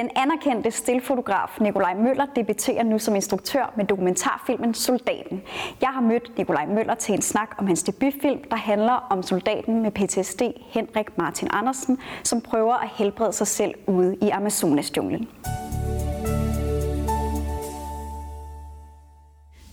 [0.00, 5.42] Den anerkendte stillfotograf Nikolaj Møller debuterer nu som instruktør med dokumentarfilmen Soldaten.
[5.80, 9.82] Jeg har mødt Nikolaj Møller til en snak om hans debutfilm, der handler om soldaten
[9.82, 15.28] med PTSD Henrik Martin Andersen, som prøver at helbrede sig selv ude i Amazonas-junglen.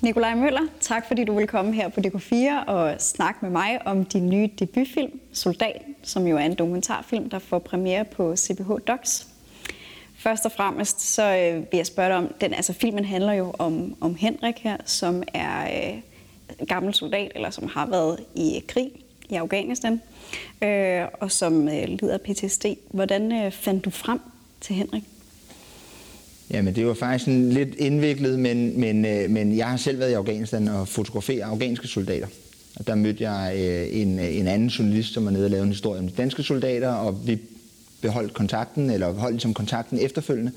[0.02, 4.06] Nikolaj Møller, tak fordi du vil komme her på DK4 og snakke med mig om
[4.06, 9.37] din nye debutfilm, Soldaten, som jo er en dokumentarfilm, der får premiere på CBH Docs.
[10.28, 13.54] Først og fremmest så øh, vil jeg spørge dig om, den, altså filmen handler jo
[13.60, 18.62] om, om Henrik her, som er øh, gammel soldat, eller som har været i øh,
[18.68, 18.92] krig
[19.30, 20.02] i Afghanistan,
[20.64, 22.66] øh, og som øh, lider af PTSD.
[22.92, 24.20] Hvordan øh, fandt du frem
[24.62, 25.04] til Henrik?
[26.52, 30.12] Jamen, det var faktisk sådan lidt indviklet, men, men, øh, men jeg har selv været
[30.12, 32.28] i Afghanistan og fotograferet afghanske soldater.
[32.76, 35.64] Og der mødte jeg øh, en, øh, en anden journalist, som var nede og lavede
[35.64, 37.40] en historie om de danske soldater, og vi
[38.02, 40.52] beholdt kontakten, eller holdt ligesom kontakten efterfølgende.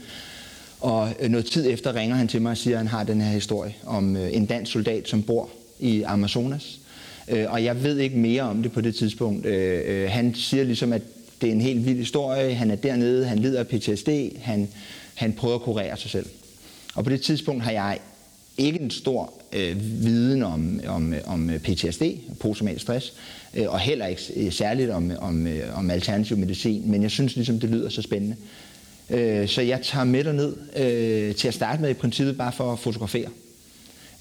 [0.80, 3.20] Og øh, noget tid efter ringer han til mig og siger, at han har den
[3.20, 6.78] her historie om øh, en dansk soldat, som bor i Amazonas.
[7.28, 9.46] Øh, og jeg ved ikke mere om det på det tidspunkt.
[10.10, 11.02] Han siger ligesom, at
[11.40, 12.54] det er en helt vild historie.
[12.54, 14.08] Han er dernede, han lider af PTSD,
[14.42, 14.68] han,
[15.14, 16.26] han prøver at kurere sig selv.
[16.94, 17.98] Og på det tidspunkt har jeg
[18.60, 22.02] ikke en stor øh, viden om, om, om øh, PTSD,
[22.40, 23.12] posttraumatisk stress,
[23.54, 27.36] øh, og heller ikke øh, særligt om, om, øh, om alternativ medicin, men jeg synes
[27.36, 28.36] ligesom, det lyder så spændende.
[29.10, 32.72] Øh, så jeg tager med ned øh, til at starte med i princippet bare for
[32.72, 33.28] at fotografere.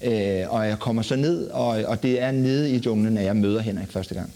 [0.04, 3.36] Øh, og jeg kommer så ned, og, og det er nede i junglen, at jeg
[3.36, 4.32] møder Henrik første gang.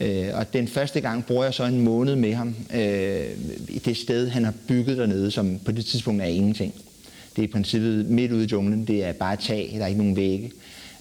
[0.00, 3.26] Øh, og den første gang bruger jeg så en måned med ham øh,
[3.68, 6.74] i det sted, han har bygget dernede, som på det tidspunkt er ingenting.
[7.38, 8.84] Det er i princippet midt ude i junglen.
[8.84, 9.70] Det er bare tag.
[9.74, 10.52] Der er ikke nogen vægge.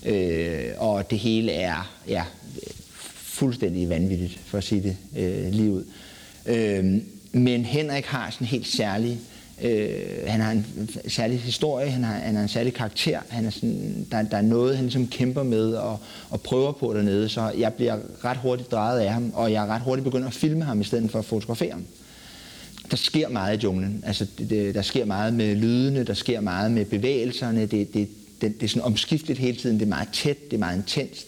[0.05, 2.23] Øh, og det hele er ja,
[3.13, 5.83] fuldstændig vanvittigt, for at sige det øh, lige ud.
[6.45, 6.85] Øh,
[7.31, 9.19] men Henrik har sådan en helt særlig
[9.61, 13.49] Øh, han har en særlig historie, han har, han har en særlig karakter, han er
[13.49, 15.99] sådan, der, der er noget, han ligesom kæmper med og,
[16.29, 19.67] og prøver på dernede, så jeg bliver ret hurtigt drejet af ham, og jeg er
[19.67, 21.85] ret hurtigt begynder at filme ham i stedet for at fotografere ham
[22.91, 24.03] der sker meget i junglen.
[24.05, 27.61] Altså, det, der sker meget med lydene, der sker meget med bevægelserne.
[27.61, 28.09] Det, det,
[28.41, 29.79] det, det er sådan omskifteligt hele tiden.
[29.79, 31.27] Det er meget tæt, det er meget intenst.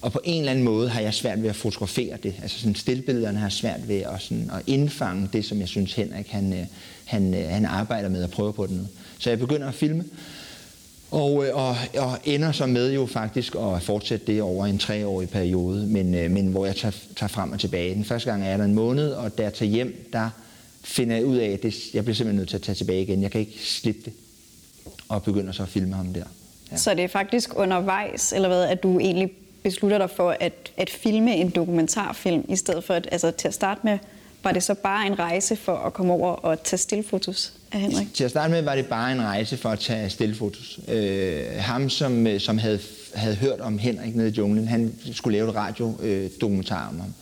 [0.00, 2.34] Og på en eller anden måde har jeg svært ved at fotografere det.
[2.42, 6.28] Altså sådan stillbillederne har svært ved at, sådan, at indfange det, som jeg synes Henrik
[6.28, 6.66] han, øh,
[7.04, 8.88] han, øh, han arbejder med at prøve på den.
[9.18, 10.04] Så jeg begynder at filme.
[11.10, 15.28] Og, øh, og, og ender så med jo faktisk at fortsætte det over en treårig
[15.28, 17.94] periode, men, men hvor jeg tager, tager frem og tilbage.
[17.94, 20.30] Den første gang er der en måned, og da jeg tager hjem, der
[20.84, 23.22] finder jeg ud af, at det, jeg bliver simpelthen nødt til at tage tilbage igen.
[23.22, 24.12] Jeg kan ikke slippe det.
[25.08, 26.24] Og begynder så at filme ham der.
[26.72, 26.76] Ja.
[26.76, 29.32] Så det er faktisk undervejs, eller hvad, at du egentlig
[29.62, 33.54] beslutter dig for at, at filme en dokumentarfilm, i stedet for at, altså, til at
[33.54, 33.98] starte med,
[34.42, 38.14] var det så bare en rejse for at komme over og tage stillfotos af Henrik?
[38.14, 40.80] Til at starte med var det bare en rejse for at tage stillfotos.
[40.88, 42.80] Øh, ham, som, som havde,
[43.14, 47.14] havde hørt om Henrik nede i junglen, han skulle lave et radiodokumentar om ham.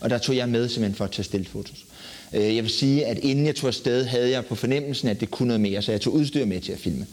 [0.00, 1.84] Og der tog jeg med simpelthen for at tage stillfotos.
[2.32, 5.30] Øh, jeg vil sige, at inden jeg tog afsted, havde jeg på fornemmelsen, at det
[5.30, 7.06] kunne noget mere, så jeg tog udstyr med til at filme.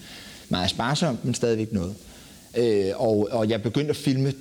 [0.50, 1.96] Meget sparsomt, men stadigvæk noget.
[2.58, 4.34] Øh, og, og jeg begyndte at filme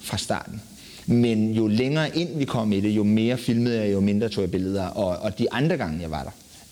[0.00, 0.62] fra starten.
[1.06, 4.42] Men jo længere ind vi kom i det, jo mere filmede jeg, jo mindre tog
[4.42, 4.84] jeg billeder.
[4.84, 6.30] Og, og de andre gange, jeg var der,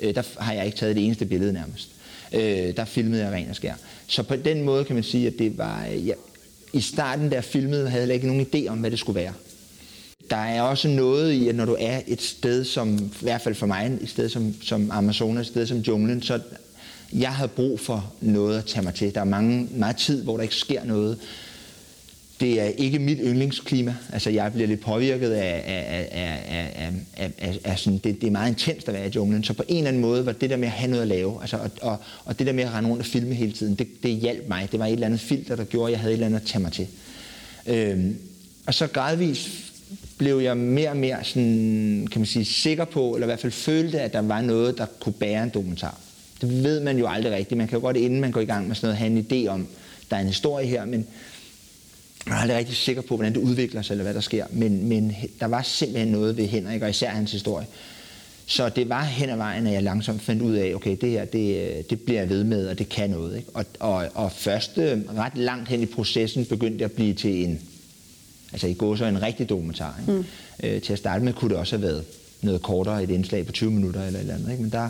[0.08, 1.88] øh, der har jeg ikke taget det eneste billede nærmest.
[2.76, 3.74] der filmede jeg ren og skær.
[4.06, 5.84] Så på den måde kan man sige, at det var...
[5.86, 6.12] Ja,
[6.72, 9.32] I starten, der filmede, havde jeg ikke nogen idé om, hvad det skulle være
[10.30, 13.54] der er også noget i, at når du er et sted som, i hvert fald
[13.54, 16.40] for mig, et sted som, som Amazonas, et sted som junglen, så
[17.12, 19.14] jeg havde brug for noget at tage mig til.
[19.14, 21.18] Der er mange, meget tid, hvor der ikke sker noget.
[22.40, 23.94] Det er ikke mit yndlingsklima.
[24.12, 26.42] Altså, jeg bliver lidt påvirket af, af, af,
[26.76, 29.44] af, af, af, af sådan, det, det er meget intenst at være i junglen.
[29.44, 31.40] Så på en eller anden måde var det der med at have noget at lave,
[31.40, 33.86] altså, og, og, og det der med at rende rundt og filme hele tiden, det,
[34.02, 34.68] det hjalp mig.
[34.72, 36.46] Det var et eller andet filter, der gjorde, at jeg havde et eller andet at
[36.46, 36.86] tage mig til.
[37.66, 38.16] Øhm,
[38.66, 39.69] og så gradvist
[40.20, 43.52] blev jeg mere og mere sådan, kan man sige, sikker på, eller i hvert fald
[43.52, 46.00] følte, at der var noget, der kunne bære en dokumentar.
[46.40, 47.58] Det ved man jo aldrig rigtigt.
[47.58, 49.48] Man kan jo godt, inden man går i gang med sådan noget, have en idé
[49.48, 49.66] om,
[50.10, 51.06] der er en historie her, men
[52.26, 54.46] man er aldrig rigtig sikker på, hvordan det udvikler sig, eller hvad der sker.
[54.50, 57.66] Men, men der var simpelthen noget ved Henrik, og især hans historie.
[58.46, 61.24] Så det var hen ad vejen, at jeg langsomt fandt ud af, okay, det her,
[61.24, 63.36] det, det bliver jeg ved med, og det kan noget.
[63.36, 63.48] Ikke?
[63.54, 67.44] Og, og, og først øh, ret langt hen i processen begyndte jeg at blive til
[67.44, 67.60] en
[68.52, 69.96] altså i går så en rigtig dokumentar.
[70.00, 70.12] Ikke?
[70.12, 70.24] Mm.
[70.62, 72.04] Øh, til at starte med kunne det også have været
[72.42, 74.50] noget kortere, et indslag på 20 minutter eller et eller andet.
[74.50, 74.62] Ikke?
[74.62, 74.88] Men der,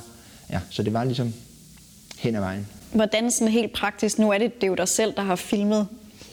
[0.51, 1.35] ja, så det var ligesom
[2.19, 2.67] hen ad vejen.
[2.93, 5.89] Hvordan sådan helt praktisk, nu er det, det er jo dig selv, der har filmet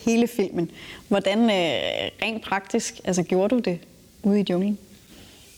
[0.05, 0.71] hele filmen.
[1.07, 3.79] Hvordan øh, rent praktisk altså, gjorde du det
[4.23, 4.77] ude i junglen?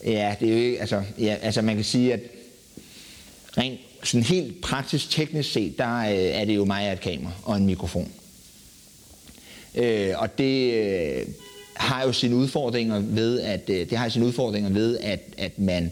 [0.06, 2.20] Ja, det er jo ikke, altså, ja, altså man kan sige, at
[3.58, 7.32] rent sådan helt praktisk teknisk set, der øh, er det jo mig og et kamera
[7.44, 8.12] og en mikrofon.
[9.76, 11.26] Øh, og det øh,
[11.80, 15.92] har jo sine udfordringer ved, at øh, det har sine udfordringer ved, at, at man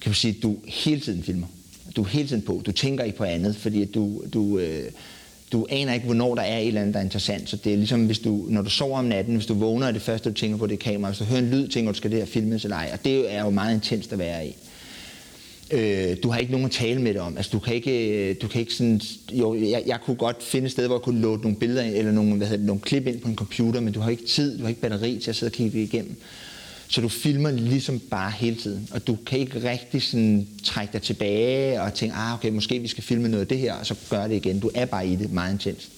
[0.00, 1.46] kan du sige, du hele tiden filmer.
[1.96, 2.62] Du er hele tiden på.
[2.66, 4.90] Du tænker ikke på andet, fordi du, du, øh,
[5.52, 7.50] du aner ikke, hvornår der er et eller andet, der er interessant.
[7.50, 9.92] Så det er ligesom, hvis du, når du sover om natten, hvis du vågner, er
[9.92, 11.10] det første, du tænker på, det kamera.
[11.10, 12.90] Hvis du hører en lyd, tænker du, skal det her filmes eller ej.
[12.92, 14.56] Og det er jo meget intenst at være i.
[15.70, 17.36] Øh, du har ikke nogen at tale med det om.
[17.36, 19.00] Altså, du kan ikke, øh, du kan ikke sådan,
[19.32, 21.94] jo, jeg, jeg kunne godt finde et sted, hvor jeg kunne loade nogle billeder ind,
[21.94, 24.26] eller nogle, hvad hedder det, nogle klip ind på en computer, men du har ikke
[24.26, 26.16] tid, du har ikke batteri til at sidde og kigge det igennem.
[26.88, 31.02] Så du filmer ligesom bare hele tiden, og du kan ikke rigtig sådan trække dig
[31.02, 33.94] tilbage og tænke, ah, okay, måske vi skal filme noget af det her, og så
[34.10, 34.60] gør det igen.
[34.60, 35.88] Du er bare i det meget intenst.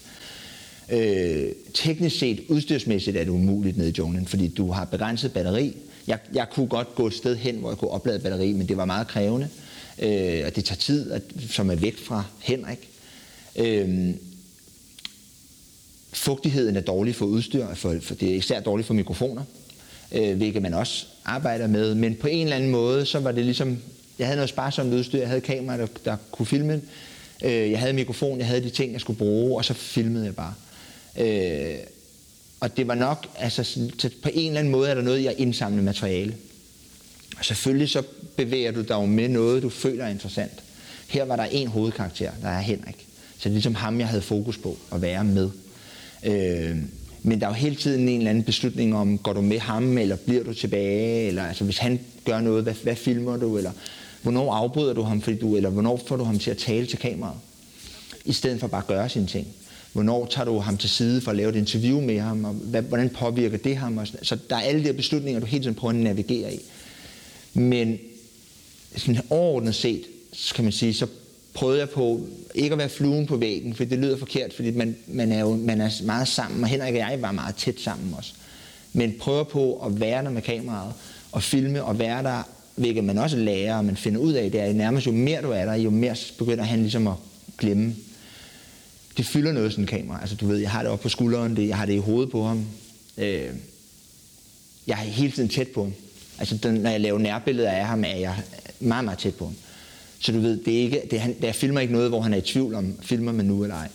[0.91, 5.75] Øh, teknisk set, udstyrsmæssigt er det umuligt nede i junglen, fordi du har begrænset batteri.
[6.07, 8.77] Jeg, jeg kunne godt gå et sted hen, hvor jeg kunne oplade batteri, men det
[8.77, 9.49] var meget krævende,
[9.99, 12.89] øh, og det tager tid, at, som er væk fra Henrik.
[13.55, 14.13] Øh,
[16.13, 19.43] fugtigheden er dårlig for udstyr, for, for det er især dårligt for mikrofoner
[20.11, 21.95] øh, hvilket man også arbejder med.
[21.95, 23.77] Men på en eller anden måde, så var det ligesom,
[24.19, 26.81] jeg havde noget sparsomt udstyr, jeg havde kamera, der, der kunne filme,
[27.43, 30.35] øh, jeg havde mikrofon, jeg havde de ting, jeg skulle bruge, og så filmede jeg
[30.35, 30.53] bare.
[31.19, 31.75] Øh,
[32.59, 33.63] og det var nok, altså
[33.97, 36.35] så på en eller anden måde er der noget, jeg indsamler materiale.
[37.37, 38.03] Og selvfølgelig så
[38.35, 40.63] bevæger du dig jo med noget, du føler er interessant.
[41.07, 43.07] Her var der en hovedkarakter, der er Henrik.
[43.37, 45.49] Så det er ligesom ham, jeg havde fokus på at være med.
[46.23, 46.77] Øh,
[47.21, 49.97] men der er jo hele tiden en eller anden beslutning om, går du med ham,
[49.97, 53.71] eller bliver du tilbage, eller altså, hvis han gør noget, hvad, hvad filmer du, eller
[54.21, 56.99] hvornår afbryder du ham, fordi du, eller hvornår får du ham til at tale til
[56.99, 57.37] kameraet,
[58.25, 59.47] i stedet for bare at gøre sine ting.
[59.97, 62.81] Hvornår tager du ham til side for at lave et interview med ham, og hvad,
[62.81, 63.97] hvordan påvirker det ham?
[63.97, 66.59] Og så der er alle de her beslutninger, du hele tiden prøver at navigere i.
[67.53, 67.97] Men
[68.95, 70.03] sådan overordnet set,
[70.33, 71.07] så kan man sige, så
[71.53, 74.95] prøvede jeg på ikke at være fluen på væggen, for det lyder forkert, fordi man,
[75.07, 78.13] man, er jo man er meget sammen, og Henrik og jeg var meget tæt sammen
[78.17, 78.33] også.
[78.93, 80.93] Men prøver på at være der med kameraet,
[81.31, 82.43] og filme og være der,
[82.75, 85.51] hvilket man også lærer, og man finder ud af, det er nærmest jo mere du
[85.51, 87.15] er der, jo mere begynder han ligesom at
[87.57, 87.95] glemme.
[89.17, 90.21] Det fylder noget sådan en kamera.
[90.21, 92.31] Altså du ved, jeg har det oppe på skulderen, det, jeg har det i hovedet
[92.31, 92.65] på ham.
[93.17, 93.49] Øh,
[94.87, 95.93] jeg er hele tiden tæt på ham.
[96.39, 98.35] Altså den, når jeg laver nærbilleder af ham, er jeg
[98.79, 99.55] meget, meget tæt på ham.
[100.19, 102.37] Så du ved, det er ikke, det, han, der filmer ikke noget, hvor han er
[102.37, 103.89] i tvivl om, filmer man nu eller ej.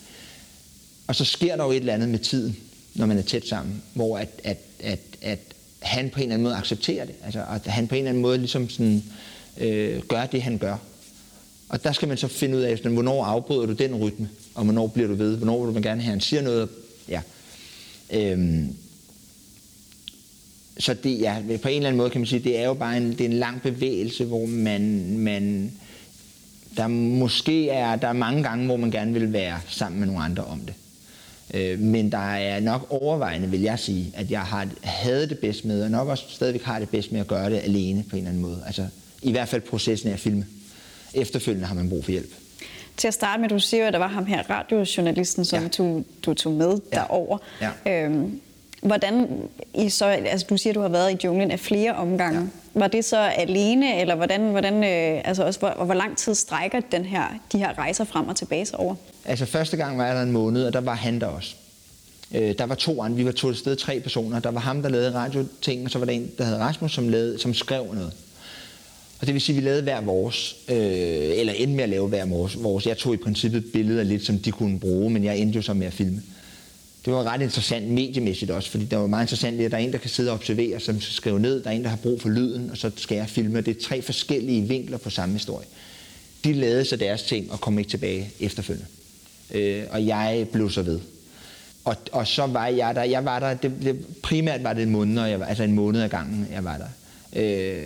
[1.06, 2.56] Og så sker der jo et eller andet med tiden,
[2.94, 5.38] når man er tæt sammen, hvor at, at, at, at
[5.78, 7.14] han på en eller anden måde accepterer det.
[7.24, 9.02] Altså, at han på en eller anden måde ligesom sådan,
[9.58, 10.76] øh, gør det, han gør.
[11.72, 14.64] Og der skal man så finde ud af, sådan, hvornår afbryder du den rytme, og
[14.64, 16.69] hvornår bliver du ved, hvornår vil du gerne have, han siger noget.
[17.08, 17.20] Ja.
[18.12, 18.76] Øhm,
[20.78, 22.96] så det, ja, på en eller anden måde kan man sige, det er jo bare
[22.96, 25.72] en, det er en lang bevægelse, hvor man, man
[26.76, 30.22] der måske er der er mange gange, hvor man gerne vil være sammen med nogle
[30.22, 30.74] andre om det.
[31.54, 35.64] Øh, men der er nok overvejende, vil jeg sige, at jeg har, havde det bedst
[35.64, 38.22] med, og nok også stadigvæk har det bedst med at gøre det alene på en
[38.22, 38.62] eller anden måde.
[38.67, 38.86] Altså
[39.22, 40.46] i hvert fald processen af at filme.
[41.14, 42.31] Efterfølgende har man brug for hjælp.
[42.96, 45.69] Til at starte med, du siger at der var ham her radiojournalisten, som ja.
[45.69, 46.96] du, du tog med ja.
[46.96, 47.38] derover.
[47.60, 48.04] Ja.
[48.04, 48.40] Øhm,
[48.82, 49.28] Hvordan
[49.74, 52.40] I så, altså du siger, at du har været i junglen af flere omgange.
[52.40, 52.81] Ja.
[52.81, 56.81] Var det så alene, eller hvordan, hvordan øh, altså også, hvor, hvor lang tid strækker
[56.81, 58.94] den her, de her rejser frem og tilbage over?
[59.24, 61.54] Altså første gang var jeg der en måned, og der var han der også.
[62.34, 64.40] Øh, der var to andre, vi var to sted, tre personer.
[64.40, 67.08] Der var ham, der lavede radioting, og så var der en, der hed Rasmus, som,
[67.08, 68.12] lavede, som skrev noget.
[69.22, 70.76] Og det vil sige, at vi lavede hver vores, øh,
[71.38, 72.86] eller endte med at lave hver vores, vores.
[72.86, 75.74] Jeg tog i princippet billeder lidt, som de kunne bruge, men jeg endte jo så
[75.74, 76.22] med at filme
[77.05, 79.93] det var ret interessant mediemæssigt også, fordi det var meget interessant, at der er en,
[79.93, 82.29] der kan sidde og observere, som skriver ned, der er en, der har brug for
[82.29, 83.60] lyden, og så skal jeg filme.
[83.60, 85.67] Det er tre forskellige vinkler på samme historie.
[86.44, 88.86] De lavede så deres ting og kom ikke tilbage efterfølgende.
[89.50, 91.00] Øh, og jeg blev så ved.
[91.84, 94.91] Og, og så var jeg der, jeg var der, det, det, primært var det en
[94.91, 96.88] måned, jeg var, altså en måned ad gangen, jeg var der.
[97.36, 97.84] Øh,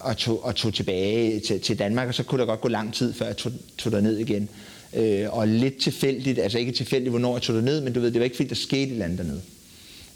[0.00, 2.94] og, tog, og tog tilbage til, til Danmark, og så kunne der godt gå lang
[2.94, 4.48] tid, før jeg tog, tog derned igen.
[4.94, 8.18] Øh, og lidt tilfældigt, altså ikke tilfældigt, hvornår jeg tog derned, men du ved, det
[8.18, 9.40] var ikke fordi, der skete et eller andet dernede.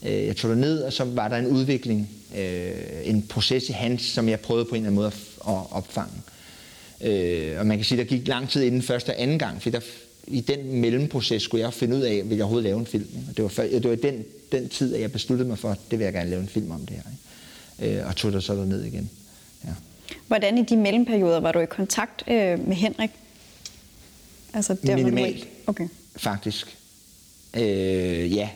[0.07, 2.71] Øh, jeg tog derned, og så var der en udvikling, øh,
[3.05, 6.14] en proces i hans, som jeg prøvede på en eller anden måde at, at opfange.
[7.00, 9.71] Øh, og man kan sige, der gik lang tid inden første og anden gang, for
[9.71, 9.81] der,
[10.26, 13.09] i den mellemproces skulle jeg finde ud af, vil jeg overhovedet lave en film.
[13.29, 15.99] Og det var, det var den, den tid, at jeg besluttede mig for, at det
[15.99, 17.03] vil jeg gerne lave en film om det her.
[17.83, 17.99] Ikke?
[18.00, 19.11] Øh, og tog der så ned igen.
[20.26, 23.11] Hvordan i de mellemperioder var du i kontakt øh, med Henrik?
[24.54, 25.88] Altså der, Minimalt, okay.
[26.16, 26.76] faktisk.
[27.56, 28.49] Øh, ja,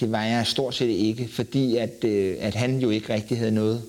[0.00, 3.50] det var jeg stort set ikke, fordi at, øh, at han jo ikke rigtig havde
[3.50, 3.82] noget.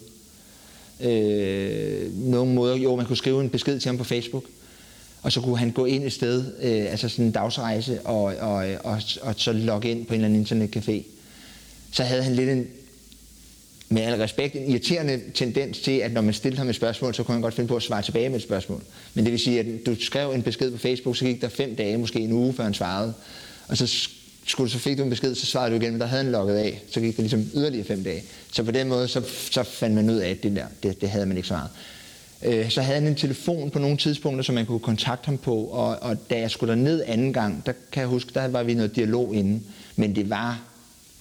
[1.01, 4.43] Øh, nogen måder, jo, man kunne skrive en besked til ham på Facebook,
[5.21, 8.65] og så kunne han gå ind et sted, øh, altså sådan en dagsrejse, og, og,
[8.83, 11.03] og, og så logge ind på en eller anden internetcafé.
[11.91, 12.67] Så havde han lidt en,
[13.89, 17.24] med al respekt, en irriterende tendens til, at når man stillede ham et spørgsmål, så
[17.24, 18.84] kunne han godt finde på at svare tilbage med et spørgsmål.
[19.13, 21.75] Men det vil sige, at du skrev en besked på Facebook, så gik der fem
[21.75, 23.13] dage, måske en uge, før han svarede.
[23.67, 24.08] Og så
[24.46, 26.56] skulle, så fik du en besked, så svarede du igen, men der havde han logget
[26.56, 26.82] af.
[26.91, 28.24] Så gik der ligesom yderligere fem dage.
[28.51, 31.10] Så på den måde, så, så fandt man ud af, at det der, det, det
[31.10, 31.70] havde man ikke svaret.
[32.44, 35.56] Øh, så havde han en telefon på nogle tidspunkter, som man kunne kontakte ham på,
[35.56, 38.74] og, og da jeg skulle ned anden gang, der kan jeg huske, der var vi
[38.74, 39.62] noget dialog inde,
[39.96, 40.62] men det var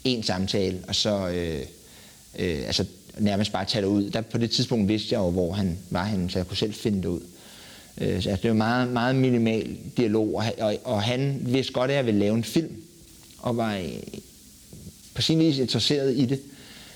[0.05, 1.63] en samtale, og så øh,
[2.39, 2.85] øh, altså
[3.19, 4.11] nærmest bare tage det ud.
[4.11, 6.75] Der, på det tidspunkt vidste jeg jo, hvor han var henne, så jeg kunne selv
[6.75, 7.21] finde det ud.
[8.01, 11.91] Øh, så altså, det var meget, meget minimal dialog, og, og, og han vidste godt,
[11.91, 12.83] at jeg ville lave en film,
[13.39, 14.03] og var øh,
[15.15, 16.41] på sin vis interesseret i det.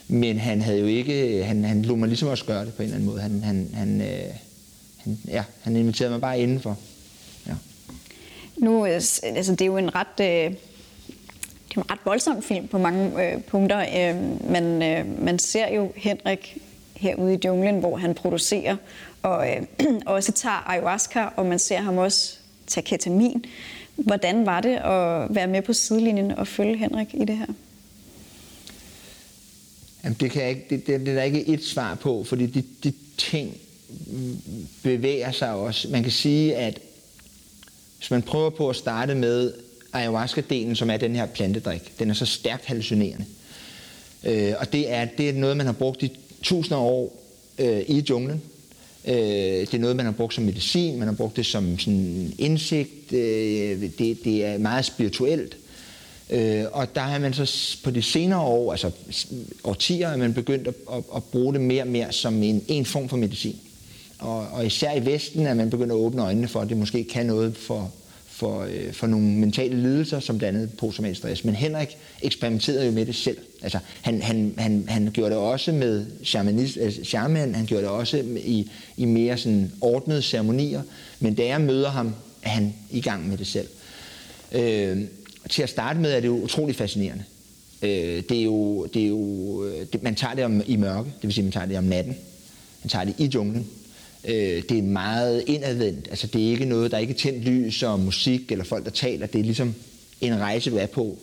[0.08, 2.86] Men han havde jo ikke, han, han lod mig ligesom også gøre det på en
[2.86, 3.20] eller anden måde.
[3.20, 4.34] Han, han, han, øh,
[4.96, 6.78] han, ja, han inviterede mig bare indenfor.
[7.46, 7.54] Ja.
[8.56, 8.94] Nu, øh,
[9.24, 10.56] altså det er jo en ret, øh,
[11.70, 13.78] det er en ret voldsom film på mange øh, punkter.
[13.80, 16.58] Øh, man, øh, man ser jo Henrik
[16.96, 18.76] herude i junglen, hvor han producerer
[19.22, 19.62] og øh,
[20.06, 22.36] også tager ayahuasca, og man ser ham også
[22.66, 23.44] tage ketamin.
[23.96, 27.46] Hvordan var det at være med på sidelinjen og følge Henrik i det her?
[30.04, 32.46] Jamen, det, kan jeg ikke, det, det, det er der ikke et svar på, fordi
[32.46, 33.56] de, de ting
[34.82, 35.88] bevæger sig også.
[35.88, 36.80] Man kan sige, at
[37.98, 39.52] hvis man prøver på at starte med
[39.92, 43.24] ayahuasca-delen, som er den her plantedrik, den er så stærkt hallucinerende.
[44.24, 47.22] Øh, og det er, det er noget, man har brugt i tusinder af år
[47.58, 48.42] øh, i junglen.
[49.04, 52.32] Øh, det er noget, man har brugt som medicin, man har brugt det som sådan
[52.38, 55.56] indsigt, øh, det, det er meget spirituelt.
[56.30, 58.90] Øh, og der har man så på de senere år, altså
[59.64, 62.86] årtier, er man begyndt at, at, at bruge det mere og mere som en, en
[62.86, 63.56] form for medicin.
[64.18, 67.04] Og, og især i Vesten er man begyndt at åbne øjnene for, at det måske
[67.04, 67.90] kan noget for,
[68.40, 71.44] for, øh, for nogle mentale lidelser, som blandt andet posttraumatisk stress.
[71.44, 73.38] Men Henrik eksperimenterede jo med det selv.
[73.62, 77.90] Altså, han, han, han, han gjorde det også med shamanisme, øh, shaman, han gjorde det
[77.90, 80.82] også i, i mere sådan ordnede ceremonier.
[81.20, 83.68] Men da jeg møder ham, er han i gang med det selv.
[84.52, 84.98] Øh,
[85.50, 87.24] til at starte med er det jo utrolig fascinerende.
[87.82, 91.08] Øh, det er jo, det er jo, øh, det, man tager det om, i mørke,
[91.08, 92.16] det vil sige, man tager det om natten.
[92.82, 93.66] Man tager det i junglen.
[94.24, 96.06] Øh, det er meget indadvendt.
[96.10, 98.90] Altså, det er ikke noget, der er ikke tændt lys og musik eller folk, der
[98.90, 99.26] taler.
[99.26, 99.74] Det er ligesom
[100.20, 101.18] en rejse, du er på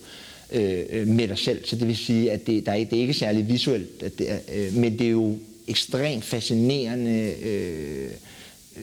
[0.51, 1.65] øh, øh, med dig selv.
[1.65, 4.31] Så det vil sige, at det, der er, det er ikke særlig visuelt, at det
[4.31, 5.37] er, øh, men det er jo
[5.67, 8.09] ekstremt fascinerende, øh,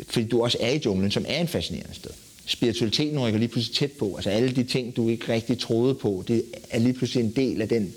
[0.09, 2.11] fordi du også er i junglen, som er en fascinerende sted
[2.47, 4.14] spiritualiteten rykker lige pludselig tæt på.
[4.16, 7.62] Altså alle de ting, du ikke rigtig troede på, det er lige pludselig en del
[7.62, 7.94] af den.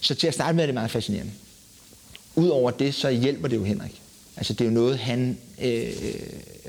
[0.00, 1.32] Så til at starte med er det meget fascinerende.
[2.36, 4.02] Udover det, så hjælper det jo Henrik.
[4.38, 5.92] Altså det er jo noget, han, øh,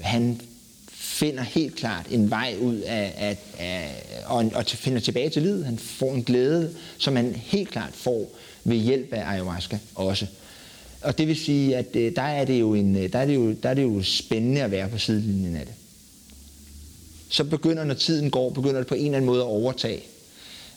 [0.02, 0.42] han
[0.92, 5.66] finder helt klart en vej ud af, af, af og, og finder tilbage til livet.
[5.66, 10.26] Han får en glæde, som han helt klart får ved hjælp af ayahuasca også.
[11.02, 13.36] Og det vil sige, at øh, der er det jo, en, øh, der er det
[13.36, 15.74] jo, der er det jo spændende at være på sidelinjen af det
[17.30, 20.04] så begynder, når tiden går, begynder det på en eller anden måde at overtage.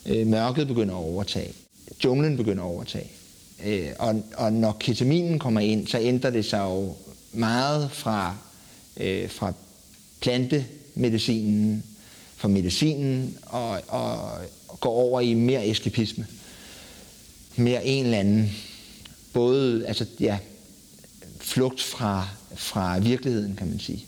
[0.05, 1.53] Øh, mørket begynder at overtage.
[2.03, 3.11] Junglen begynder at overtage.
[3.65, 6.95] Øh, og, og når ketaminen kommer ind, så ændrer det sig jo
[7.31, 8.35] meget fra,
[8.97, 9.53] øh, fra
[10.21, 11.83] plantemedicinen,
[12.35, 14.31] fra medicinen, og, og,
[14.79, 16.27] går over i mere eskapisme.
[17.55, 18.51] Mere en eller anden,
[19.33, 20.37] både altså, ja,
[21.39, 24.05] flugt fra, fra virkeligheden, kan man sige.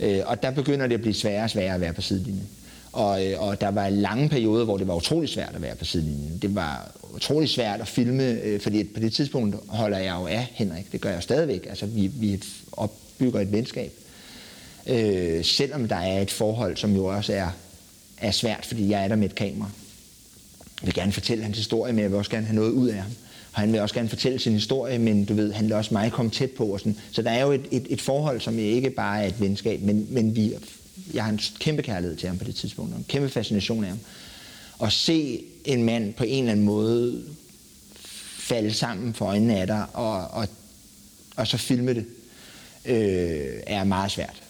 [0.00, 2.48] Øh, og der begynder det at blive sværere og sværere at være på sidelinjen.
[2.96, 5.84] Og, øh, og der var lange perioder, hvor det var utrolig svært at være på
[5.84, 6.38] sidelinjen.
[6.42, 10.48] Det var utrolig svært at filme, øh, fordi på det tidspunkt holder jeg jo af
[10.52, 10.92] Henrik.
[10.92, 11.66] Det gør jeg stadigvæk.
[11.68, 13.92] Altså, vi, vi opbygger et venskab.
[14.86, 17.48] Øh, selvom der er et forhold, som jo også er,
[18.18, 19.70] er svært, fordi jeg er der med et kamera.
[20.82, 23.02] Jeg vil gerne fortælle hans historie, men jeg vil også gerne have noget ud af
[23.02, 23.12] ham
[23.56, 26.12] og han vil også gerne fortælle sin historie, men du ved, han vil også mig
[26.12, 26.64] komme tæt på.
[26.64, 26.96] Og sådan.
[27.12, 30.06] Så der er jo et, et, et forhold, som ikke bare er et venskab, men,
[30.10, 30.54] men vi,
[31.14, 33.90] jeg har en kæmpe kærlighed til ham på det tidspunkt, og en kæmpe fascination af
[33.90, 33.98] ham.
[34.82, 37.24] At se en mand på en eller anden måde
[38.38, 40.48] falde sammen for øjnene af dig, og, og,
[41.36, 42.06] og så filme det,
[42.84, 44.42] øh, er meget svært.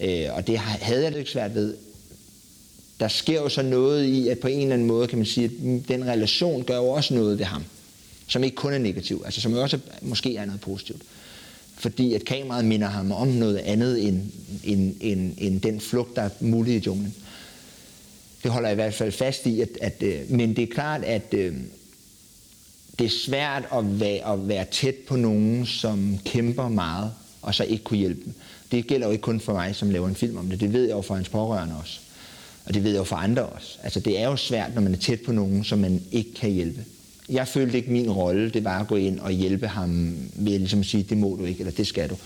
[0.00, 1.76] Øh, og det havde jeg det ikke svært ved.
[3.00, 5.44] Der sker jo så noget i, at på en eller anden måde kan man sige,
[5.44, 5.50] at
[5.88, 7.64] den relation gør jo også noget ved ham
[8.32, 11.02] som ikke kun er negativ, altså som også måske er noget positivt.
[11.82, 14.22] Fordi at kameraet minder ham om noget andet end,
[14.64, 17.14] end, end, end den flugt, der er mulig i junglen.
[18.42, 21.04] Det holder jeg i hvert fald fast i, at, at, øh, men det er klart,
[21.04, 21.54] at øh,
[22.98, 27.12] det er svært at være, at være tæt på nogen, som kæmper meget
[27.42, 28.34] og så ikke kunne hjælpe dem.
[28.72, 30.60] Det gælder jo ikke kun for mig, som laver en film om det.
[30.60, 32.00] Det ved jeg jo for hans pårørende også.
[32.64, 33.78] Og det ved jeg jo for andre også.
[33.82, 36.50] Altså det er jo svært, når man er tæt på nogen, som man ikke kan
[36.50, 36.84] hjælpe.
[37.32, 39.88] Jeg følte ikke min rolle, det var at gå ind og hjælpe ham
[40.34, 42.16] med ligesom at sige, det må du ikke, eller det skal du.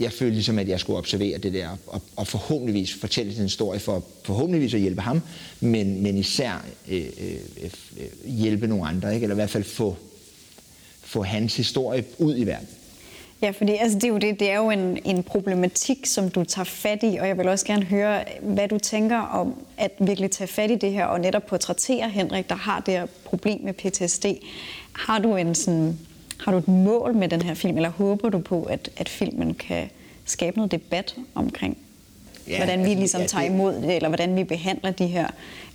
[0.00, 3.80] Jeg følte ligesom, at jeg skulle observere det der, og, og forhåbentligvis fortælle sin historie
[3.80, 5.22] for forhåbentligvis at hjælpe ham,
[5.60, 9.24] men, men især øh, øh, øh, hjælpe nogle andre, ikke?
[9.24, 9.96] eller i hvert fald få,
[11.00, 12.68] få hans historie ud i verden.
[13.42, 16.44] Ja, fordi altså, det, er jo det, det er jo en, en problematik, som du
[16.44, 20.30] tager fat i, og jeg vil også gerne høre, hvad du tænker om at virkelig
[20.30, 23.72] tage fat i det her, og netop portrættere Henrik, der har det her problem med
[23.72, 24.26] PTSD.
[24.92, 25.98] Har du, en sådan,
[26.40, 29.54] har du et mål med den her film, eller håber du på, at, at filmen
[29.54, 29.90] kan
[30.24, 31.78] skabe noget debat omkring,
[32.48, 33.30] ja, hvordan vi altså, ligesom ja, det...
[33.30, 35.26] tager imod det, eller hvordan vi behandler de her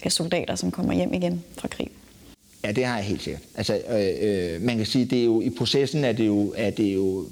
[0.06, 1.90] øh, soldater, som kommer hjem igen fra krig?
[2.64, 3.44] Ja, det har jeg helt sikkert.
[3.56, 6.70] Altså, øh, øh, man kan sige, det er jo i processen er det jo, er
[6.70, 7.26] det jo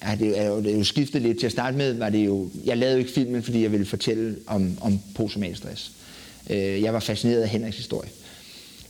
[0.00, 1.38] er det, er jo, det er jo skiftet lidt.
[1.38, 3.86] Til at starte med var det jo, jeg lavede jo ikke filmen, fordi jeg ville
[3.86, 5.92] fortælle om, om posttraumatisk stress.
[6.50, 8.10] Øh, jeg var fascineret af Henriks historie.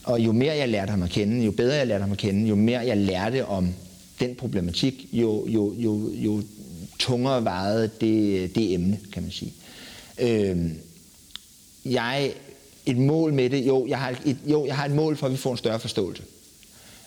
[0.04, 2.48] Og jo mere jeg lærte ham at kende, jo bedre jeg lærte ham at kende,
[2.48, 3.68] jo mere jeg lærte om
[4.20, 6.42] den problematik, jo, jo, jo, jo
[6.98, 9.52] tungere vejede det, det emne, kan man sige.
[10.18, 10.70] Øh,
[11.84, 12.32] jeg,
[12.86, 15.32] et mål med det, jo jeg, har et, jo, jeg har et mål for, at
[15.32, 16.22] vi får en større forståelse.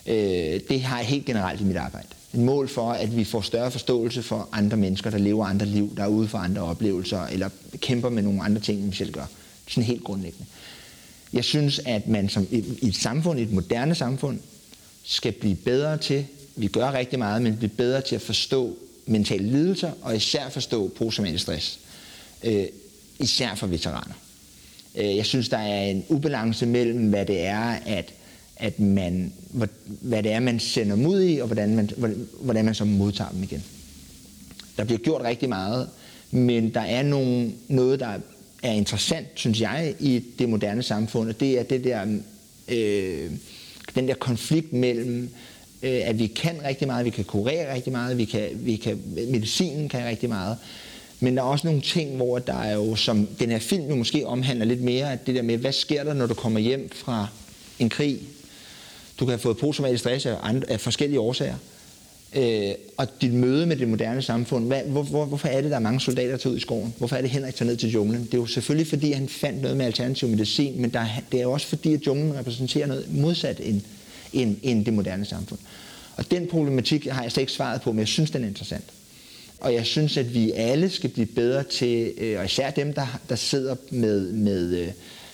[0.06, 3.40] Øh, det har jeg helt generelt i mit arbejde et mål for, at vi får
[3.40, 7.26] større forståelse for andre mennesker, der lever andre liv, der er ude for andre oplevelser,
[7.26, 9.26] eller kæmper med nogle andre ting, end vi selv gør.
[9.68, 10.46] Sådan helt grundlæggende.
[11.32, 14.38] Jeg synes, at man som i et samfund, i et moderne samfund,
[15.04, 19.50] skal blive bedre til, vi gør rigtig meget, men blive bedre til at forstå mentale
[19.50, 21.78] lidelser, og især forstå posttraumatisk stress.
[22.44, 22.66] Øh,
[23.18, 24.14] især for veteraner.
[24.94, 28.12] Øh, jeg synes, der er en ubalance mellem, hvad det er, at
[28.60, 29.32] at man,
[30.00, 31.90] hvad det er, man sender dem ud i, og hvordan man,
[32.40, 33.64] hvordan man så modtager dem igen.
[34.76, 35.88] Der bliver gjort rigtig meget,
[36.30, 38.14] men der er nogle, noget, der
[38.62, 42.06] er interessant, synes jeg, i det moderne samfund, og det er det der,
[42.68, 43.30] øh,
[43.94, 45.30] den der konflikt mellem,
[45.82, 49.02] øh, at vi kan rigtig meget, vi kan kurere rigtig meget, vi kan, vi kan,
[49.28, 50.56] medicinen kan rigtig meget,
[51.20, 53.96] men der er også nogle ting, hvor der er jo, som den her film jo
[53.96, 56.90] måske omhandler lidt mere, at det der med, hvad sker der, når du kommer hjem
[56.92, 57.26] fra
[57.78, 58.20] en krig,
[59.20, 61.54] du kan have fået posttraumatisk stress af, andre, af forskellige årsager.
[62.36, 65.76] Øh, og dit møde med det moderne samfund, hvad, hvor, hvor, hvorfor er det, der
[65.76, 66.94] er mange soldater, der tager ud i skoven?
[66.98, 68.24] Hvorfor er det, Henrik tager ned til junglen?
[68.24, 71.42] Det er jo selvfølgelig, fordi han fandt noget med alternativ medicin, men der, det er
[71.42, 73.80] jo også fordi, at junglen repræsenterer noget modsat end,
[74.32, 75.58] end, end det moderne samfund.
[76.16, 78.84] Og den problematik har jeg slet ikke svaret på, men jeg synes, den er interessant.
[79.60, 83.20] Og jeg synes, at vi alle skal blive bedre til, øh, og især dem, der,
[83.28, 84.88] der sidder med, med, øh,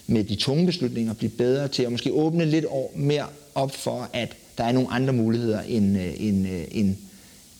[0.06, 4.36] med de tunge beslutninger, blive bedre til at måske åbne lidt mere op for, at
[4.58, 6.96] der er nogle andre muligheder end, øh, end, øh, end,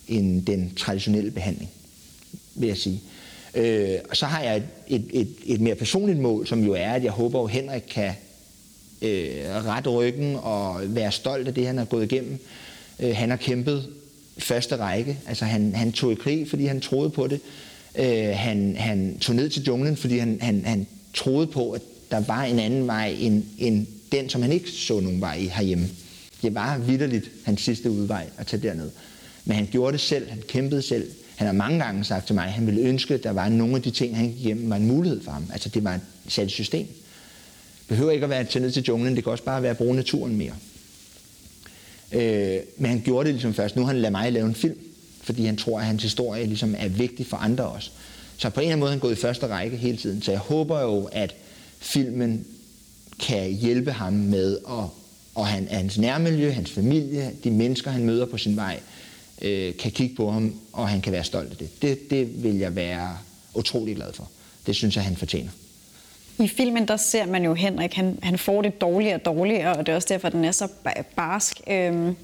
[0.09, 1.70] end den traditionelle behandling,
[2.54, 3.02] vil jeg sige.
[3.54, 6.92] Øh, og så har jeg et, et, et, et mere personligt mål, som jo er,
[6.92, 8.12] at jeg håber, at Henrik kan
[9.02, 12.38] øh, rette ryggen og være stolt af det, han har gået igennem.
[13.00, 13.88] Øh, han har kæmpet
[14.38, 15.18] første række.
[15.26, 17.40] Altså han, han tog i krig, fordi han troede på det.
[17.98, 22.20] Øh, han, han tog ned til junglen, fordi han, han, han troede på, at der
[22.20, 25.88] var en anden vej end, end den, som han ikke så nogen vej i herhjemme.
[26.42, 28.90] Det var vidderligt hans sidste udvej at tage derned.
[29.44, 31.10] Men han gjorde det selv, han kæmpede selv.
[31.36, 33.76] Han har mange gange sagt til mig, at han ville ønske, at der var nogle
[33.76, 35.46] af de ting, han gik igennem, var en mulighed for ham.
[35.52, 36.86] Altså det var et sat system.
[36.86, 39.76] Det behøver ikke at være til ned til junglen, det kan også bare være at
[39.76, 40.52] bruge naturen mere.
[42.12, 43.76] Øh, men han gjorde det ligesom først.
[43.76, 44.78] Nu har han ladet mig lave en film,
[45.22, 47.90] fordi han tror, at hans historie ligesom er vigtig for andre også.
[48.36, 50.22] Så på en eller anden måde han gået i første række hele tiden.
[50.22, 51.34] Så jeg håber jo, at
[51.78, 52.46] filmen
[53.18, 54.84] kan hjælpe ham med at,
[55.34, 58.80] og han, hans nærmiljø, hans familie, de mennesker, han møder på sin vej,
[59.42, 61.82] øh, kan kigge på ham, og han kan være stolt af det.
[61.82, 62.10] det.
[62.10, 63.18] Det vil jeg være
[63.54, 64.28] utrolig glad for.
[64.66, 65.50] Det synes jeg, han fortjener.
[66.38, 69.86] I filmen der ser man jo Henrik, han, han får det dårligere og dårligere, og
[69.86, 70.68] det er også derfor, den er så
[71.16, 71.60] barsk.
[71.70, 72.16] Øhm,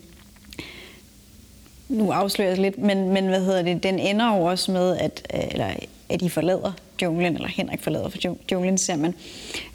[1.89, 5.27] nu afslører jeg lidt, men, men hvad hedder det, den ender jo også med, at,
[5.35, 5.75] øh, eller,
[6.09, 8.19] at I forlader junglen, eller Henrik forlader for
[8.53, 9.15] junglen, ser man.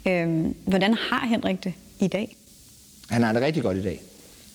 [0.06, 2.36] Øhm, hvordan har Henrik det i dag?
[3.10, 4.00] Han har det rigtig godt i dag.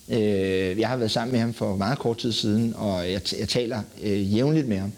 [0.10, 3.50] Øh, jeg har været sammen med ham for meget kort tid siden, og jeg, jeg
[3.50, 4.92] taler øh, jævnligt med ham.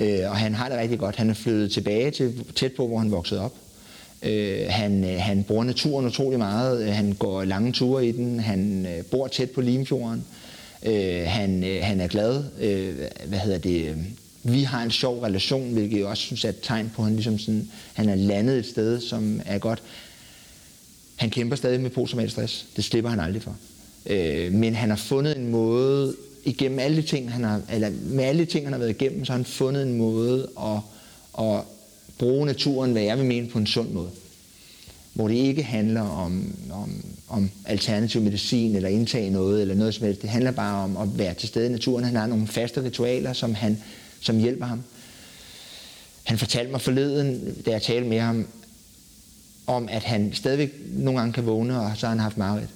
[0.00, 1.16] Øh, og han har det rigtig godt.
[1.16, 3.54] Han er flyttet tilbage til tæt på, hvor han voksede op.
[4.22, 6.82] Øh, han, øh, han bruger naturen utrolig meget.
[6.82, 8.40] Øh, han går lange ture i den.
[8.40, 10.24] Han øh, bor tæt på Limfjorden.
[10.86, 12.44] Øh, han, øh, han er glad.
[12.60, 12.94] Øh,
[13.26, 13.96] hvad hedder det?
[14.52, 17.14] Vi har en sjov relation, hvilket jeg også synes er et tegn på, at han,
[17.14, 19.82] ligesom sådan, han er landet et sted, som er godt.
[21.16, 22.66] Han kæmper stadig med posttraumatisk stress.
[22.76, 23.56] Det slipper han aldrig for.
[24.06, 28.24] Øh, men han har fundet en måde igennem alle de ting, han har, eller med
[28.24, 30.78] alle de ting, han har været igennem, så har han fundet en måde at,
[31.46, 31.60] at
[32.18, 34.10] bruge naturen, hvad jeg vil mene, på en sund måde.
[35.12, 40.06] Hvor det ikke handler om, om, om alternativ medicin eller indtage noget eller noget som
[40.06, 40.22] helst.
[40.22, 42.04] Det handler bare om at være til stede i naturen.
[42.04, 43.78] Han har nogle faste ritualer, som, han,
[44.20, 44.82] som hjælper ham.
[46.24, 48.46] Han fortalte mig forleden, da jeg talte med ham,
[49.66, 52.70] om at han stadigvæk nogle gange kan vågne, og så har han haft mareridt.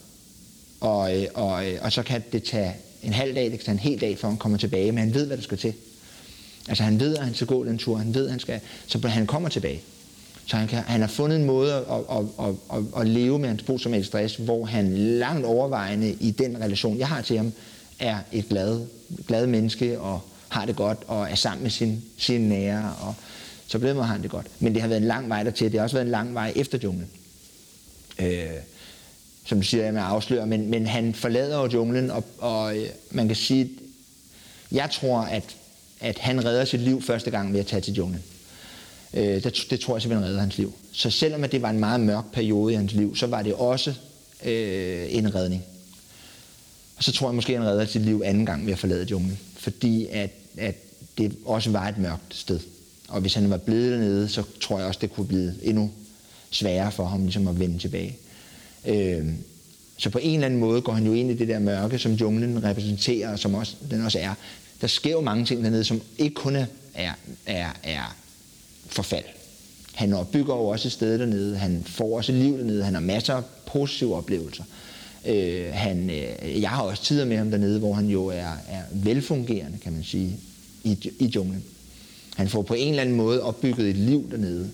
[0.81, 3.73] Og, øh, og, øh, og så kan det tage en halv dag, det kan tage
[3.73, 5.75] en hel dag, før han kommer tilbage, men han ved, hvad der skal til.
[6.69, 9.09] Altså han ved, at han skal gå den tur, han ved, at han skal, så
[9.09, 9.83] han kommer tilbage.
[10.47, 13.49] Så han, kan, han har fundet en måde at, at, at, at, at leve med
[13.49, 17.53] hans posttraumatisk stress, hvor han langt overvejende i den relation, jeg har til ham,
[17.99, 18.87] er et glad,
[19.27, 20.21] glad menneske og
[20.51, 22.95] har det godt og er sammen med sin, sin nære.
[23.01, 23.15] Og,
[23.67, 24.47] så på den måde har han det godt.
[24.59, 25.73] Men det har været en lang vej dertil.
[25.73, 27.11] Det har også været en lang vej efter junglen.
[28.19, 28.51] Øh,
[29.45, 32.89] som du siger, jeg med afslører, men, men han forlader jo junglen, og, og øh,
[33.11, 33.71] man kan sige,
[34.73, 35.57] jeg tror, at,
[36.01, 38.23] at han redder sit liv første gang ved at tage til junglen.
[39.15, 40.75] Øh, det, det tror jeg simpelthen redder hans liv.
[40.93, 43.55] Så selvom at det var en meget mørk periode i hans liv, så var det
[43.55, 43.95] også
[44.45, 45.65] øh, en redning.
[46.97, 49.05] Og så tror jeg måske, at han redder sit liv anden gang ved at forlade
[49.05, 49.39] junglen.
[49.57, 50.75] Fordi at, at
[51.19, 52.61] det også var et mørkt sted.
[53.09, 55.91] Og hvis han var blevet dernede, så tror jeg også, det kunne blive endnu
[56.51, 58.17] sværere for ham ligesom at vende tilbage.
[58.87, 59.27] Øh,
[59.97, 62.13] så på en eller anden måde går han jo ind i det der mørke, som
[62.13, 64.35] junglen repræsenterer, og som også, den også er.
[64.81, 66.67] Der sker jo mange ting dernede, som ikke kun er,
[67.47, 68.17] er, er
[68.87, 69.25] forfald.
[69.95, 73.35] Han opbygger jo også et sted dernede, han får også liv dernede, han har masser
[73.35, 74.65] af positive oplevelser.
[74.65, 74.90] Øh,
[75.27, 78.83] Øh, han, øh, jeg har også tider med ham dernede, hvor han jo er, er
[78.93, 80.37] velfungerende, kan man sige,
[80.85, 81.65] i, i junglen.
[82.37, 84.71] Han får på en eller anden måde opbygget et liv dernede.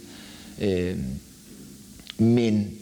[0.60, 0.98] Øh,
[2.18, 2.78] men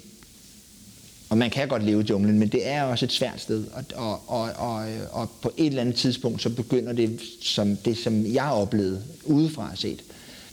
[1.29, 3.65] og man kan godt leve i junglen, men det er også et svært sted.
[3.73, 7.99] Og, og, og, og, og på et eller andet tidspunkt, så begynder det, som det
[7.99, 10.03] som jeg oplevede udefra set,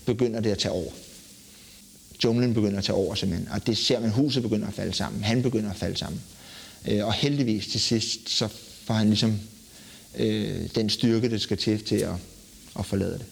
[0.06, 0.92] begynder det at tage over.
[2.24, 5.24] Junglen begynder at tage over simpelthen, og det ser man, huset begynder at falde sammen.
[5.24, 6.22] Han begynder at falde sammen.
[6.22, 6.41] Øh,
[6.88, 8.48] Øh, og heldigvis til sidst, så
[8.86, 9.40] får han ligesom
[10.18, 12.16] øh, den styrke, det skal til til at,
[12.80, 13.26] at forlade det.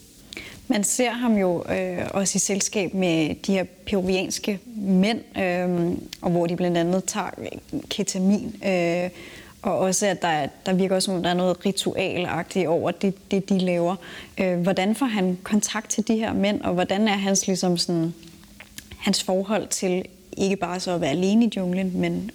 [0.68, 6.30] Man ser ham jo øh, også i selskab med de her peruvianske mænd, øh, og
[6.30, 7.30] hvor de blandt andet tager
[7.88, 8.56] ketamin.
[8.66, 9.10] Øh,
[9.62, 13.48] og også, at der, der virker også, som der er noget ritualagtigt over det, det
[13.48, 13.96] de laver.
[14.38, 18.14] Øh, hvordan får han kontakt til de her mænd, og hvordan er hans, ligesom sådan,
[18.98, 20.04] hans forhold til
[20.36, 22.30] ikke bare så at være alene i junglen, men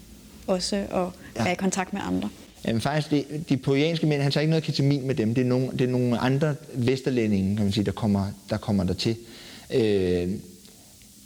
[0.48, 1.44] også at ja.
[1.44, 2.30] være i kontakt med andre?
[2.68, 5.34] Jamen faktisk, det, de peruvianske mænd, han tager ikke noget ketamin med dem.
[5.34, 8.84] Det er nogle, det er nogle andre vesterlændinge, kan man sige, der kommer, der kommer
[8.84, 9.16] der til.
[9.74, 10.30] Øh,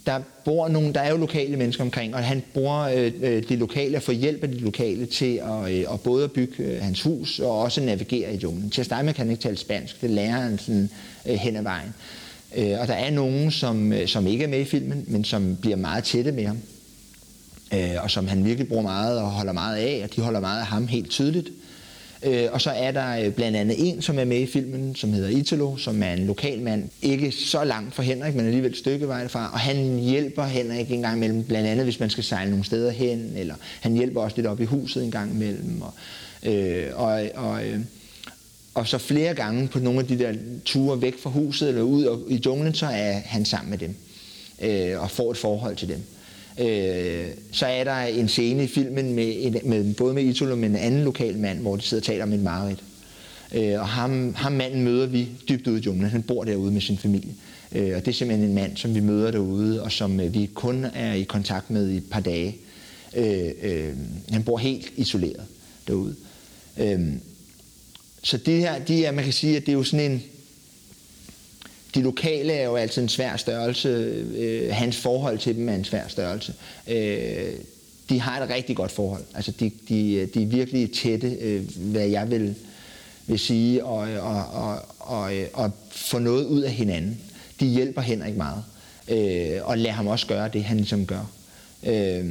[0.06, 3.56] der bor nogle, der er jo lokale mennesker omkring, og han bruger øh, øh de
[3.56, 6.82] lokale og får hjælp af de lokale til at, øh, at både at bygge øh,
[6.82, 8.70] hans hus og også navigere i junglen.
[8.70, 10.90] Til at starte med kan han ikke tale spansk, det lærer han sådan
[11.26, 11.94] øh, hen ad vejen.
[12.56, 15.56] Øh, og der er nogen, som, øh, som ikke er med i filmen, men som
[15.60, 16.58] bliver meget tætte med ham
[17.74, 20.60] øh, og som han virkelig bruger meget og holder meget af, og de holder meget
[20.60, 21.48] af ham helt tydeligt.
[22.22, 25.12] Øh, og så er der øh, blandt andet en, som er med i filmen, som
[25.12, 26.88] hedder Italo, som er en lokal mand.
[27.02, 29.50] Ikke så langt fra Henrik, men alligevel et stykke vej fra.
[29.52, 32.90] Og han hjælper Henrik en gang imellem, blandt andet hvis man skal sejle nogle steder
[32.90, 35.82] hen, eller han hjælper også lidt op i huset en gang imellem.
[35.82, 35.94] Og,
[36.50, 37.80] øh, og, og, øh,
[38.74, 42.26] og så flere gange på nogle af de der ture væk fra huset eller ud
[42.28, 43.94] i junglen, så er han sammen med dem
[44.60, 46.02] øh, og får et forhold til dem.
[46.60, 50.70] Øh, så er der en scene i filmen med, en, med både med Italo men
[50.70, 52.82] en anden lokal mand, hvor de sidder og taler om en mareridt.
[53.54, 56.10] Øh, og ham, ham manden møder vi dybt ude i junglen.
[56.10, 57.34] Han bor derude med sin familie.
[57.72, 60.50] Øh, og det er simpelthen en mand, som vi møder derude, og som øh, vi
[60.54, 62.56] kun er i kontakt med i et par dage.
[63.16, 63.92] Øh, øh,
[64.30, 65.44] han bor helt isoleret
[65.88, 66.14] derude.
[66.78, 67.00] Øh,
[68.22, 70.22] så det her, de er, man kan sige, at det er jo sådan en,
[71.94, 73.88] de lokale er jo altid en svær størrelse.
[74.36, 76.54] Øh, hans forhold til dem er en svær størrelse.
[76.88, 77.52] Øh,
[78.08, 79.22] de har et rigtig godt forhold.
[79.34, 82.54] Altså, de, de, de er virkelig tætte, øh, hvad jeg vil,
[83.26, 87.20] vil sige, og, og, og, og, øh, og få noget ud af hinanden.
[87.60, 88.64] De hjælper Henrik meget,
[89.08, 91.30] øh, og lader ham også gøre det, han ligesom gør.
[91.86, 92.24] Øh,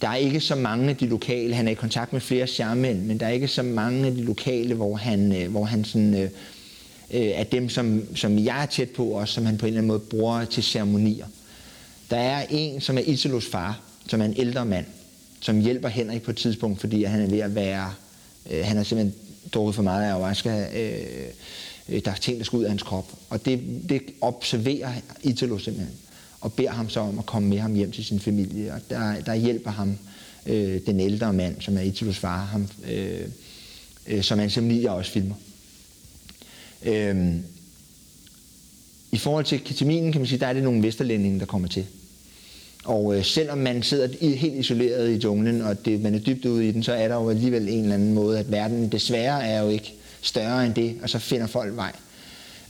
[0.00, 3.02] der er ikke så mange af de lokale, han er i kontakt med flere charmænd,
[3.02, 6.14] men der er ikke så mange af de lokale, hvor han, øh, hvor han sådan,
[6.14, 6.30] øh,
[7.12, 9.78] øh, af dem, som, som jeg er tæt på, og som han på en eller
[9.78, 11.26] anden måde bruger til ceremonier.
[12.10, 14.86] Der er en, som er Isalos far, som er en ældre mand,
[15.40, 17.92] som hjælper Henrik på et tidspunkt, fordi han er ved at være,
[18.50, 19.14] øh, han har simpelthen
[19.54, 21.28] drukket for meget af ayahuasca, øh,
[21.88, 23.12] øh, der er ting, der skal ud af hans krop.
[23.30, 24.92] Og det, det observerer
[25.22, 25.94] Italo simpelthen,
[26.40, 29.20] og beder ham så om at komme med ham hjem til sin familie, og der,
[29.20, 29.98] der hjælper ham
[30.46, 33.20] øh, den ældre mand, som er Italos far, ham, øh,
[34.06, 35.34] øh, som Anselm jeg også filmer.
[36.82, 37.42] Øhm,
[39.12, 41.86] I forhold til ketaminen, kan man sige, der er det nogle vesterlændinge, der kommer til.
[42.84, 46.68] Og øh, selvom man sidder helt isoleret i junglen, og det, man er dybt ude
[46.68, 49.62] i den, så er der jo alligevel en eller anden måde, at verden desværre er
[49.62, 51.92] jo ikke større end det, og så finder folk vej.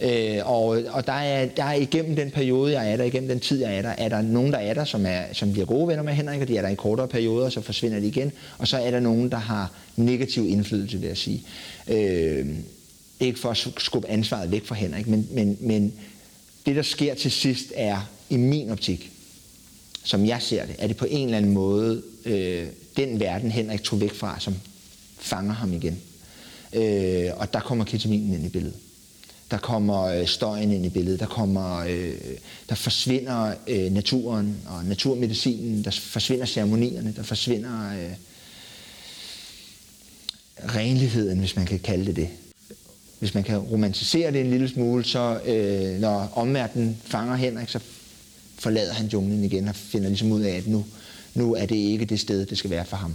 [0.01, 3.41] Øh, og og der, er, der er igennem den periode, jeg er der, igennem den
[3.41, 5.89] tid, jeg er der, er der nogen, der er der, som, er, som bliver gode
[5.89, 8.33] venner med Henrik, og de er der i kortere perioder, og så forsvinder de igen.
[8.59, 11.43] Og så er der nogen, der har negativ indflydelse, vil jeg sige.
[11.89, 12.47] Øh,
[13.21, 15.93] ikke for at skubbe ansvaret væk fra Henrik, men, men, men
[16.67, 19.11] det, der sker til sidst, er i min optik,
[20.05, 23.83] som jeg ser det, er det på en eller anden måde øh, den verden, Henrik
[23.83, 24.55] tog væk fra, som
[25.19, 26.01] fanger ham igen.
[26.73, 28.77] Øh, og der kommer ketaminen ind i billedet.
[29.51, 31.21] Der kommer øh, støjen ind i billedet.
[31.21, 32.15] Der, kommer, øh,
[32.69, 35.85] der forsvinder øh, naturen og naturmedicinen.
[35.85, 37.15] Der forsvinder ceremonierne.
[37.17, 38.13] Der forsvinder øh,
[40.75, 42.29] renligheden, hvis man kan kalde det det.
[43.21, 47.81] Hvis man kan romantisere det en lille smule, så øh, når omverdenen fanger Henrik, så
[48.59, 50.85] forlader han junglen igen og finder ligesom ud af, at nu,
[51.35, 53.15] nu er det ikke det sted, det skal være for ham.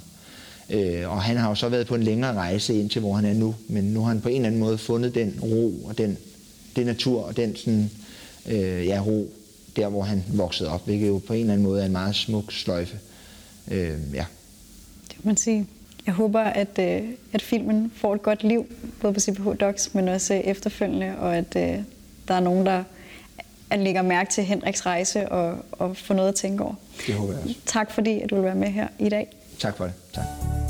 [0.69, 3.25] Øh, og han har jo så været på en længere rejse ind til, hvor han
[3.25, 5.97] er nu, men nu har han på en eller anden måde fundet den ro og
[5.97, 6.17] den,
[6.75, 7.89] den natur og den sådan,
[8.45, 9.29] øh, ja, ro,
[9.75, 12.15] der hvor han voksede op, hvilket jo på en eller anden måde er en meget
[12.15, 12.99] smuk sløjfe.
[13.71, 14.25] Øh, ja.
[15.07, 15.67] Det kan man sige.
[16.05, 17.01] Jeg håber, at, øh,
[17.33, 18.65] at filmen får et godt liv,
[19.01, 21.79] både på CPH Docs, men også efterfølgende, og at øh,
[22.27, 22.83] der er nogen, der
[23.69, 26.73] at lægger mærke til Henriks rejse og, og få noget at tænke over.
[27.07, 27.55] Det håber jeg også.
[27.65, 29.27] Tak fordi, at du vil være med her i dag.
[29.59, 29.93] Tak for det.
[30.13, 30.64] Tak.